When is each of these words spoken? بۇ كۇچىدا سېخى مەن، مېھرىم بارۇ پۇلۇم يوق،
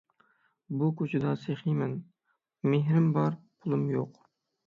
بۇ 0.77 0.87
كۇچىدا 1.01 1.33
سېخى 1.41 1.75
مەن، 1.81 1.93
مېھرىم 2.71 3.09
بارۇ 3.19 3.37
پۇلۇم 3.67 3.87
يوق، 3.93 4.19